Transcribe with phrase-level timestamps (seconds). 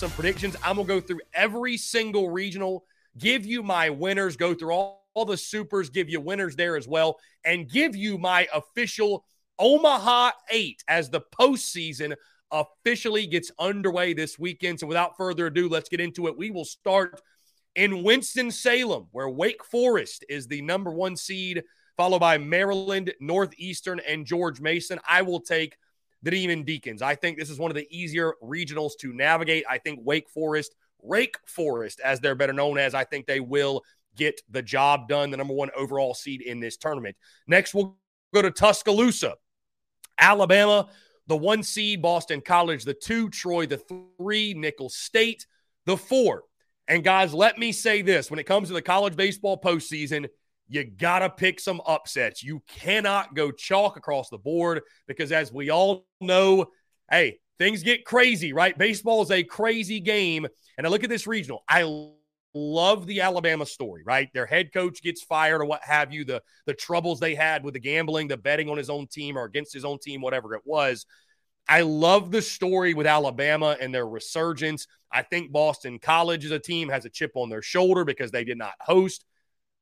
[0.00, 0.56] Some predictions.
[0.64, 2.84] I'm going to go through every single regional,
[3.18, 6.88] give you my winners, go through all, all the supers, give you winners there as
[6.88, 9.26] well, and give you my official
[9.58, 12.14] Omaha 8 as the postseason
[12.50, 14.80] officially gets underway this weekend.
[14.80, 16.38] So without further ado, let's get into it.
[16.38, 17.20] We will start
[17.76, 21.62] in Winston-Salem, where Wake Forest is the number one seed,
[21.98, 24.98] followed by Maryland, Northeastern, and George Mason.
[25.06, 25.76] I will take
[26.22, 27.02] the Demon Deacons.
[27.02, 29.64] I think this is one of the easier regionals to navigate.
[29.68, 33.82] I think Wake Forest, Rake Forest, as they're better known as, I think they will
[34.16, 37.16] get the job done, the number one overall seed in this tournament.
[37.46, 37.96] Next, we'll
[38.34, 39.36] go to Tuscaloosa,
[40.18, 40.88] Alabama,
[41.26, 43.80] the one seed, Boston College, the two, Troy, the
[44.18, 45.46] three, Nicholls State,
[45.86, 46.42] the four.
[46.88, 50.28] And guys, let me say this when it comes to the college baseball postseason,
[50.70, 52.42] you got to pick some upsets.
[52.42, 56.66] You cannot go chalk across the board because, as we all know,
[57.10, 58.78] hey, things get crazy, right?
[58.78, 60.46] Baseball is a crazy game.
[60.78, 61.64] And I look at this regional.
[61.68, 62.12] I
[62.54, 64.28] love the Alabama story, right?
[64.32, 67.74] Their head coach gets fired or what have you, the, the troubles they had with
[67.74, 70.62] the gambling, the betting on his own team or against his own team, whatever it
[70.64, 71.04] was.
[71.68, 74.86] I love the story with Alabama and their resurgence.
[75.12, 78.44] I think Boston College as a team has a chip on their shoulder because they
[78.44, 79.24] did not host.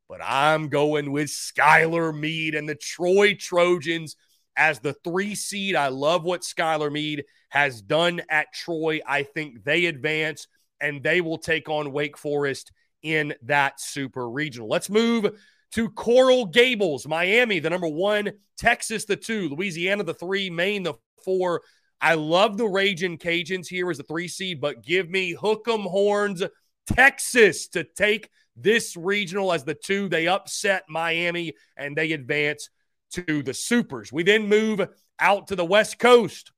[0.08, 4.16] But I'm going with Skylar Meade and the Troy Trojans
[4.56, 5.76] as the three seed.
[5.76, 9.00] I love what Skylar Meade has done at Troy.
[9.06, 10.48] I think they advance
[10.80, 12.72] and they will take on Wake Forest
[13.02, 14.68] in that super regional.
[14.68, 15.38] Let's move
[15.72, 20.94] to Coral Gables, Miami, the number one, Texas, the two, Louisiana, the three, Maine, the
[21.24, 21.62] four.
[22.00, 26.42] I love the Raging Cajuns here as the three seed, but give me Hook'em Horns,
[26.86, 30.08] Texas to take this regional as the two.
[30.08, 32.70] They upset Miami and they advance
[33.12, 34.12] to the Supers.
[34.12, 34.86] We then move
[35.18, 36.52] out to the West Coast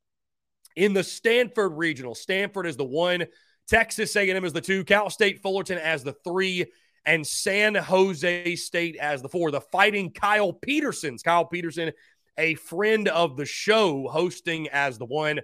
[0.76, 2.14] in the Stanford regional.
[2.14, 3.26] Stanford is the one,
[3.68, 6.66] Texas A&M is the two, Cal State Fullerton as the three,
[7.06, 9.50] and San Jose State as the four.
[9.50, 11.22] The fighting Kyle Petersons.
[11.22, 11.92] Kyle Peterson,
[12.36, 15.40] a friend of the show, hosting as the one.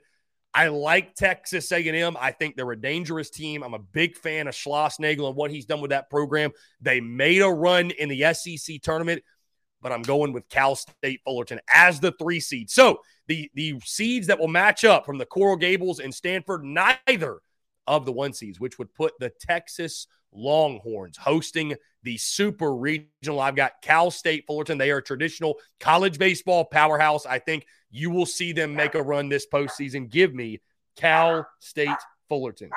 [0.57, 2.17] I like Texas A&M.
[2.19, 3.63] I think they're a dangerous team.
[3.63, 6.51] I'm a big fan of Schlossnagle and what he's done with that program.
[6.81, 9.23] They made a run in the SEC tournament,
[9.83, 12.71] but I'm going with Cal State Fullerton as the three seed.
[12.71, 17.41] So the the seeds that will match up from the Coral Gables and Stanford, neither
[17.87, 23.41] of the one seeds, which would put the Texas Longhorns hosting the Super Regional.
[23.41, 24.79] I've got Cal State Fullerton.
[24.79, 27.27] They are a traditional college baseball powerhouse.
[27.27, 27.67] I think
[27.97, 30.11] you will see them make a run this postseason.
[30.11, 30.61] Give me
[30.97, 31.89] Cal State
[32.29, 32.71] Fullerton.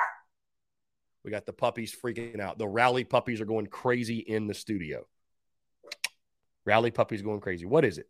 [1.24, 2.58] We got the puppies freaking out.
[2.58, 5.06] The rally puppies are going crazy in the studio.
[6.64, 7.66] Rally puppies going crazy.
[7.66, 8.08] What is it?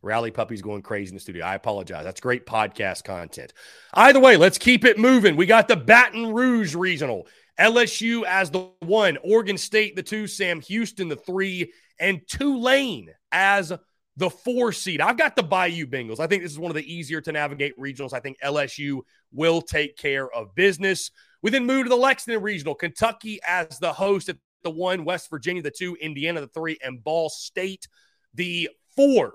[0.00, 1.44] Rally Puppies going crazy in the studio.
[1.44, 2.04] I apologize.
[2.04, 3.52] That's great podcast content.
[3.92, 5.34] Either way, let's keep it moving.
[5.34, 7.26] We got the Baton Rouge Regional.
[7.58, 13.72] LSU as the one, Oregon State the two, Sam Houston the three, and Tulane as
[14.16, 15.00] the four seed.
[15.00, 16.18] I've got the Bayou Bengals.
[16.18, 18.12] I think this is one of the easier to navigate regionals.
[18.12, 19.00] I think LSU
[19.32, 21.12] will take care of business.
[21.40, 22.74] We then move to the Lexington Regional.
[22.74, 27.02] Kentucky as the host at the one, West Virginia the two, Indiana the three, and
[27.02, 27.86] Ball State
[28.34, 29.34] the four.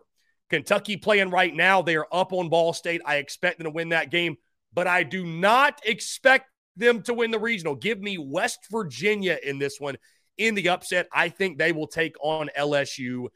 [0.49, 1.81] Kentucky playing right now.
[1.81, 3.01] They are up on Ball State.
[3.05, 4.35] I expect them to win that game,
[4.73, 7.75] but I do not expect them to win the regional.
[7.75, 9.97] Give me West Virginia in this one
[10.37, 11.07] in the upset.
[11.11, 13.27] I think they will take on LSU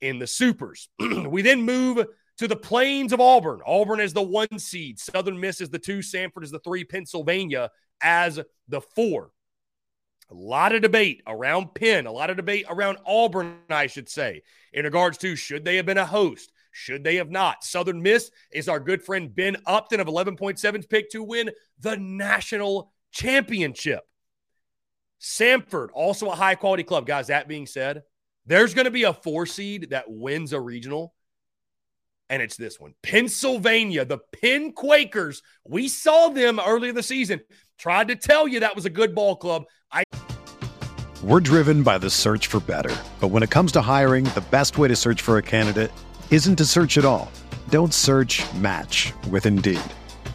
[0.00, 0.88] in the supers.
[0.98, 2.04] we then move
[2.38, 3.60] to the plains of Auburn.
[3.66, 7.70] Auburn is the one seed, Southern Miss is the two, Samford is the three, Pennsylvania
[8.00, 9.30] as the four.
[10.30, 14.42] A lot of debate around Penn, a lot of debate around Auburn, I should say,
[14.72, 16.52] in regards to should they have been a host?
[16.70, 17.64] Should they have not?
[17.64, 22.92] Southern Miss is our good friend Ben Upton of 11.7 pick to win the national
[23.10, 24.02] championship.
[25.20, 27.06] Samford, also a high quality club.
[27.06, 28.02] Guys, that being said,
[28.46, 31.14] there's going to be a four seed that wins a regional,
[32.30, 35.42] and it's this one Pennsylvania, the Penn Quakers.
[35.66, 37.40] We saw them earlier the season.
[37.78, 39.64] Tried to tell you that was a good ball club.
[39.92, 40.02] I.
[41.22, 42.94] We're driven by the search for better.
[43.20, 45.90] But when it comes to hiring, the best way to search for a candidate
[46.30, 47.30] isn't to search at all.
[47.70, 49.80] Don't search match with Indeed.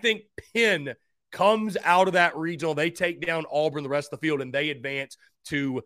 [0.00, 0.22] Think
[0.54, 0.94] Penn
[1.30, 2.74] comes out of that regional.
[2.74, 5.82] They take down Auburn, the rest of the field, and they advance to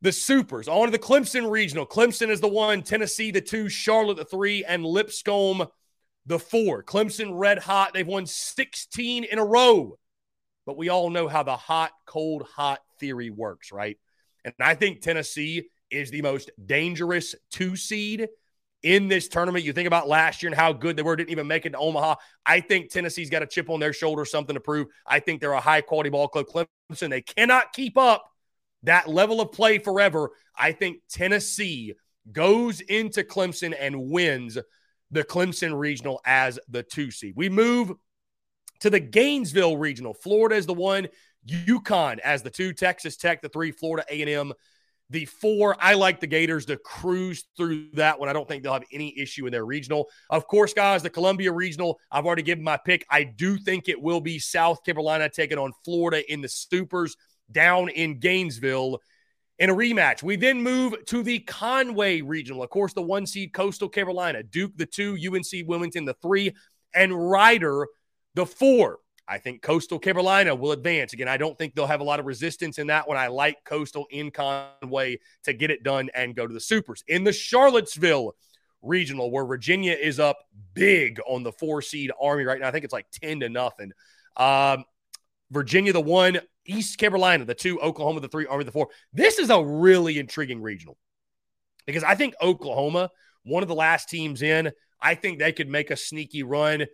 [0.00, 0.68] the Supers.
[0.68, 1.86] On to the Clemson regional.
[1.86, 5.66] Clemson is the one, Tennessee the two, Charlotte the three, and Lipscomb
[6.26, 6.82] the four.
[6.82, 7.92] Clemson red hot.
[7.92, 9.98] They've won 16 in a row.
[10.66, 13.98] But we all know how the hot, cold, hot theory works, right?
[14.44, 18.28] And I think Tennessee is the most dangerous two seed
[18.82, 19.64] in this tournament.
[19.64, 21.78] You think about last year and how good they were, didn't even make it to
[21.78, 22.16] Omaha.
[22.44, 24.88] I think Tennessee's got a chip on their shoulder, something to prove.
[25.06, 26.46] I think they're a high quality ball club.
[26.90, 28.24] Clemson, they cannot keep up
[28.82, 30.30] that level of play forever.
[30.56, 31.94] I think Tennessee
[32.30, 34.58] goes into Clemson and wins
[35.10, 37.34] the Clemson Regional as the two seed.
[37.36, 37.92] We move
[38.80, 40.14] to the Gainesville Regional.
[40.14, 41.08] Florida is the one,
[41.46, 44.52] UConn as the two, Texas Tech the three, Florida A&M
[45.10, 45.76] the four.
[45.78, 48.28] I like the Gators to cruise through that one.
[48.28, 50.08] I don't think they'll have any issue in their regional.
[50.30, 53.04] Of course, guys, the Columbia Regional, I've already given my pick.
[53.10, 57.16] I do think it will be South Carolina taking on Florida in the Supers
[57.50, 58.98] down in Gainesville
[59.58, 60.22] in a rematch.
[60.22, 62.62] We then move to the Conway Regional.
[62.62, 66.54] Of course, the one seed Coastal Carolina, Duke the two, UNC Wilmington the three,
[66.94, 67.86] and Rider
[68.34, 68.98] the four.
[69.28, 71.12] I think Coastal Carolina will advance.
[71.12, 73.16] Again, I don't think they'll have a lot of resistance in that one.
[73.16, 77.04] I like Coastal in Conway to get it done and go to the Supers.
[77.06, 78.34] In the Charlottesville
[78.82, 80.38] regional, where Virginia is up
[80.74, 83.92] big on the four seed Army right now, I think it's like 10 to nothing.
[84.36, 84.84] Um,
[85.50, 88.88] Virginia, the one, East Carolina, the two, Oklahoma, the three, Army, the four.
[89.12, 90.96] This is a really intriguing regional
[91.86, 93.10] because I think Oklahoma,
[93.44, 96.86] one of the last teams in, I think they could make a sneaky run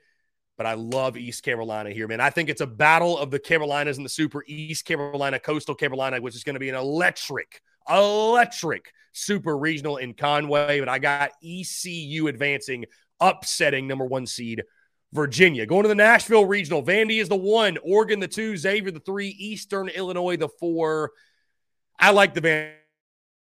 [0.59, 2.21] but I love East Carolina here, man.
[2.21, 6.21] I think it's a battle of the Carolinas and the Super East Carolina, Coastal Carolina,
[6.21, 10.81] which is going to be an electric, electric Super Regional in Conway.
[10.81, 12.87] But I got ECU advancing,
[13.21, 14.65] upsetting number one seed
[15.13, 15.65] Virginia.
[15.65, 19.29] Going to the Nashville Regional, Vandy is the one, Oregon the two, Xavier the three,
[19.29, 21.13] Eastern Illinois the four.
[22.01, 22.73] I like the Vandy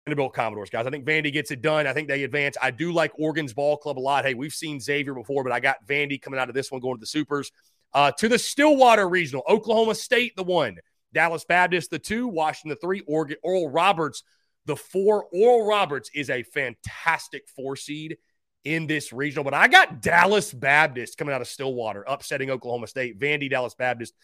[0.07, 0.87] Vanderbilt Commodores, guys.
[0.87, 1.87] I think Vandy gets it done.
[1.87, 2.57] I think they advance.
[2.61, 4.25] I do like Oregon's ball club a lot.
[4.25, 6.97] Hey, we've seen Xavier before, but I got Vandy coming out of this one going
[6.97, 7.53] to the Supers.
[7.93, 10.79] Uh, to the Stillwater Regional, Oklahoma State, the one,
[11.13, 14.23] Dallas Baptist, the two, Washington, the three, Oregon, Oral Roberts,
[14.67, 15.27] the four.
[15.33, 18.17] Oral Roberts is a fantastic four seed
[18.65, 23.19] in this regional, but I got Dallas Baptist coming out of Stillwater, upsetting Oklahoma State,
[23.19, 24.15] Vandy, Dallas Baptist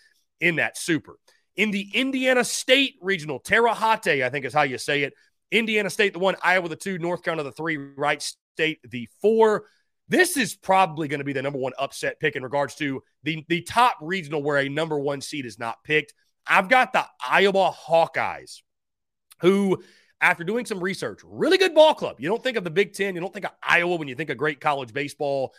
[0.40, 1.18] in that super.
[1.56, 5.14] In the Indiana State Regional, Terre Haute, I think is how you say it.
[5.50, 8.23] Indiana State the one, Iowa the two, North Carolina the three, Wright
[8.57, 9.67] State the four.
[10.09, 13.45] This is probably going to be the number one upset pick in regards to the,
[13.49, 16.15] the top regional where a number one seed is not picked.
[16.47, 18.62] I've got the Iowa Hawkeyes,
[19.41, 19.83] who,
[20.21, 22.17] after doing some research, really good ball club.
[22.21, 24.31] You don't think of the Big Ten, you don't think of Iowa when you think
[24.31, 25.53] of great college baseball,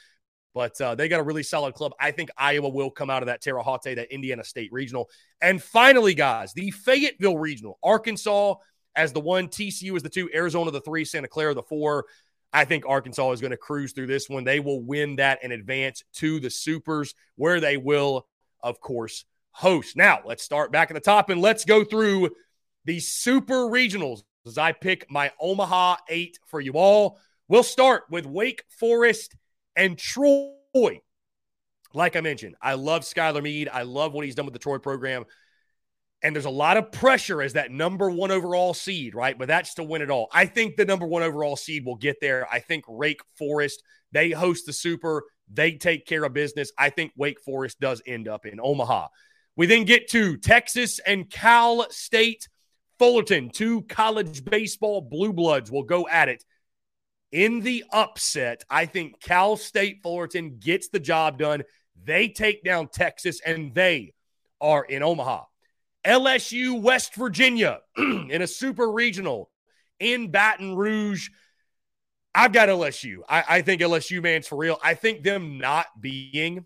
[0.53, 1.91] but uh, they got a really solid club.
[1.99, 5.09] I think Iowa will come out of that Terre Haute, that Indiana State regional.
[5.41, 8.55] And finally, guys, the Fayetteville regional, Arkansas
[8.97, 12.05] as the one, TCU is the two, Arizona the three, Santa Clara the four.
[12.51, 14.43] I think Arkansas is going to cruise through this one.
[14.43, 18.27] They will win that and advance to the Supers, where they will,
[18.61, 19.95] of course, host.
[19.95, 22.31] Now, let's start back at the top and let's go through
[22.85, 27.19] the Super Regionals as I pick my Omaha eight for you all.
[27.47, 29.35] We'll start with Wake Forest
[29.75, 31.01] and Troy.
[31.93, 33.69] Like I mentioned, I love Skylar Meade.
[33.71, 35.25] I love what he's done with the Troy program.
[36.23, 39.37] And there's a lot of pressure as that number one overall seed, right?
[39.37, 40.27] But that's to win it all.
[40.33, 42.47] I think the number one overall seed will get there.
[42.51, 46.71] I think Wake Forest, they host the Super, they take care of business.
[46.77, 49.07] I think Wake Forest does end up in Omaha.
[49.55, 52.47] We then get to Texas and Cal State
[52.99, 56.43] Fullerton, two college baseball blue bloods will go at it.
[57.31, 61.63] In the upset, I think Cal State Fullerton gets the job done.
[62.03, 64.13] They take down Texas and they
[64.61, 65.43] are in Omaha.
[66.07, 69.51] LSU, West Virginia in a super regional
[69.99, 71.29] in Baton Rouge.
[72.33, 73.17] I've got LSU.
[73.27, 74.79] I, I, think LSU, man's for real.
[74.83, 76.65] I think them not being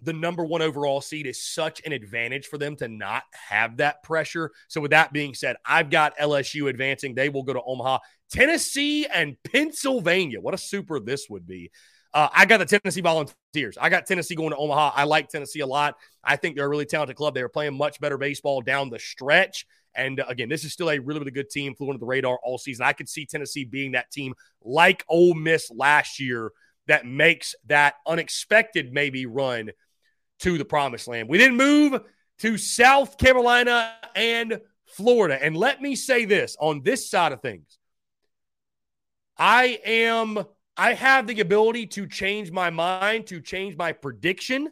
[0.00, 4.02] the number one overall seed is such an advantage for them to not have that
[4.02, 4.50] pressure.
[4.68, 7.14] So, with that being said, I've got LSU advancing.
[7.14, 7.98] They will go to Omaha,
[8.30, 10.40] Tennessee, and Pennsylvania.
[10.40, 11.70] What a super this would be.
[12.14, 13.76] Uh, I got the Tennessee Volunteers.
[13.78, 14.92] I got Tennessee going to Omaha.
[14.94, 15.96] I like Tennessee a lot.
[16.22, 17.34] I think they're a really talented club.
[17.34, 19.66] They were playing much better baseball down the stretch.
[19.96, 22.38] And uh, again, this is still a really, really good team, flew under the radar
[22.44, 22.86] all season.
[22.86, 26.52] I could see Tennessee being that team like Ole Miss last year
[26.86, 29.70] that makes that unexpected maybe run
[30.40, 31.28] to the promised land.
[31.28, 32.00] We then move
[32.38, 35.42] to South Carolina and Florida.
[35.42, 37.78] And let me say this on this side of things
[39.36, 40.44] I am
[40.76, 44.68] I have the ability to change my mind, to change my prediction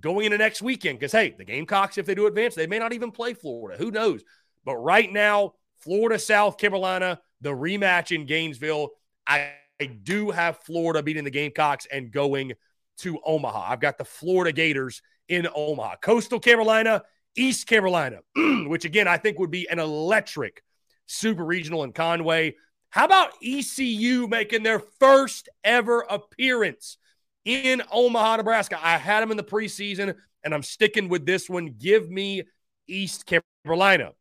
[0.00, 0.98] going into next weekend.
[0.98, 3.82] Because, hey, the Gamecocks, if they do advance, they may not even play Florida.
[3.82, 4.22] Who knows?
[4.64, 8.90] But right now, Florida, South Carolina, the rematch in Gainesville,
[9.26, 12.52] I, I do have Florida beating the Gamecocks and going
[12.98, 13.70] to Omaha.
[13.70, 15.96] I've got the Florida Gators in Omaha.
[16.02, 17.02] Coastal Carolina,
[17.36, 18.18] East Carolina,
[18.66, 20.62] which again, I think would be an electric
[21.06, 22.56] super regional in Conway.
[22.90, 26.96] How about ECU making their first ever appearance
[27.44, 28.78] in Omaha, Nebraska?
[28.82, 31.74] I had them in the preseason, and I'm sticking with this one.
[31.78, 32.44] Give me
[32.86, 33.30] East
[33.64, 34.12] Carolina.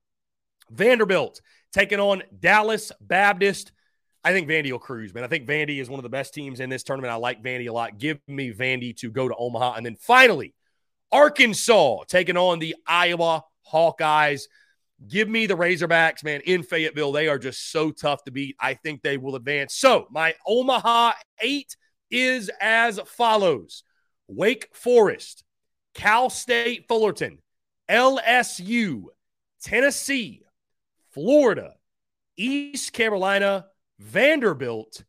[0.69, 3.71] Vanderbilt taking on Dallas Baptist.
[4.23, 5.23] I think Vandy will cruise, man.
[5.23, 7.13] I think Vandy is one of the best teams in this tournament.
[7.13, 7.97] I like Vandy a lot.
[7.97, 9.75] Give me Vandy to go to Omaha.
[9.75, 10.53] And then finally,
[11.11, 14.43] Arkansas taking on the Iowa Hawkeyes.
[15.05, 17.11] Give me the Razorbacks, man, in Fayetteville.
[17.11, 18.55] They are just so tough to beat.
[18.59, 19.75] I think they will advance.
[19.75, 21.75] So, my Omaha eight
[22.09, 23.83] is as follows
[24.27, 25.43] Wake Forest,
[25.93, 27.39] Cal State Fullerton,
[27.89, 29.03] LSU,
[29.61, 30.43] Tennessee,
[31.11, 31.75] Florida,
[32.35, 33.67] East Carolina,
[33.99, 35.03] Vanderbilt,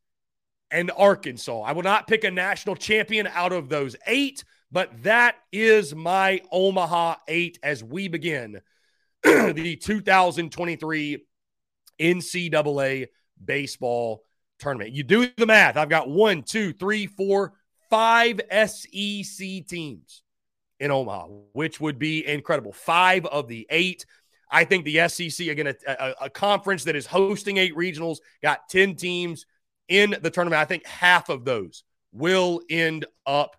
[0.70, 1.62] and Arkansas.
[1.62, 6.42] I will not pick a national champion out of those eight, but that is my
[6.52, 8.60] Omaha eight as we begin
[9.24, 11.24] the 2023
[12.00, 13.06] NCAA
[13.44, 14.24] baseball
[14.58, 14.92] tournament.
[14.92, 15.76] You do the math.
[15.76, 17.54] I've got one, two, three, four,
[17.90, 20.22] five SEC teams
[20.80, 22.72] in Omaha, which would be incredible.
[22.72, 24.06] Five of the eight.
[24.50, 28.68] I think the SEC, again, a, a, a, conference that is hosting eight regionals, got
[28.70, 29.44] 10 teams
[29.88, 30.60] in the tournament.
[30.60, 33.56] I think half of those will end up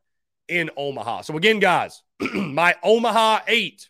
[0.47, 1.21] in Omaha.
[1.21, 2.01] So, again, guys,
[2.33, 3.89] my Omaha eight,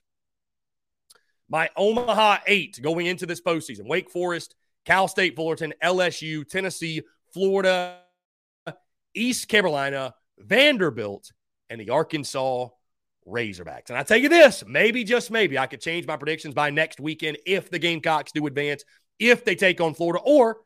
[1.49, 7.01] my Omaha eight going into this postseason Wake Forest, Cal State Fullerton, LSU, Tennessee,
[7.33, 7.97] Florida,
[9.13, 11.31] East Carolina, Vanderbilt,
[11.69, 12.67] and the Arkansas
[13.27, 13.89] Razorbacks.
[13.89, 16.99] And I tell you this, maybe just maybe I could change my predictions by next
[16.99, 18.83] weekend if the Gamecocks do advance,
[19.19, 20.57] if they take on Florida, or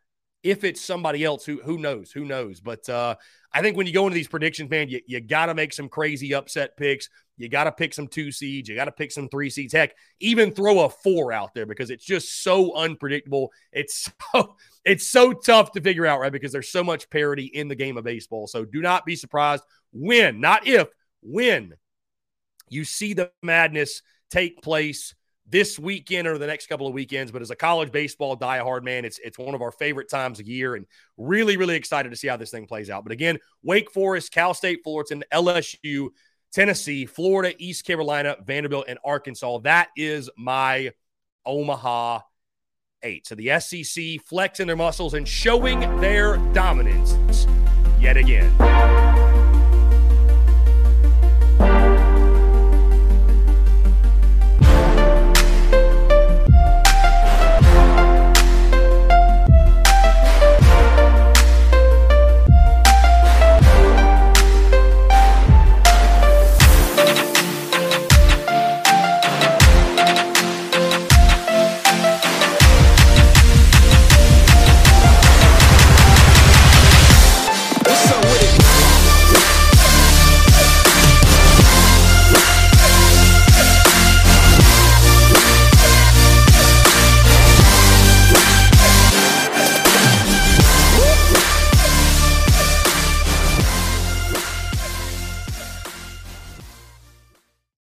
[0.44, 2.60] if it's somebody else who who knows, who knows.
[2.60, 3.16] But uh,
[3.52, 5.90] I think when you go into these predictions, man, you, you got to make some
[5.90, 7.10] crazy upset picks.
[7.38, 8.70] You got to pick some two seeds.
[8.70, 9.74] You got to pick some three seeds.
[9.74, 13.52] Heck, even throw a four out there because it's just so unpredictable.
[13.72, 16.32] It's so it's so tough to figure out, right?
[16.32, 18.48] Because there's so much parity in the game of baseball.
[18.48, 20.90] So do not be surprised when, not if,
[21.22, 21.74] when
[22.70, 25.16] you see the madness take place
[25.48, 27.32] this weekend or the next couple of weekends.
[27.32, 30.48] But as a college baseball diehard man, it's it's one of our favorite times of
[30.48, 30.86] year, and
[31.18, 33.04] really really excited to see how this thing plays out.
[33.04, 36.10] But again, Wake Forest, Cal State Fullerton, LSU,
[36.52, 39.60] Tennessee, Florida, East Carolina, Vanderbilt, and Arkansas.
[39.60, 40.92] That is my
[41.46, 42.22] Omaha
[43.04, 43.28] eight.
[43.28, 47.48] So the SEC flexing their muscles and showing their dominance
[48.00, 49.13] yet again.